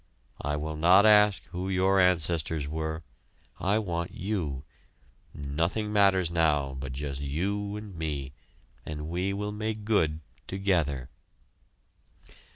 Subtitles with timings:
[0.41, 3.03] I will not ask who your ancestors were.
[3.59, 4.63] I want you
[5.31, 8.33] nothing matters now but just you and me,
[8.83, 11.11] and we will make good together."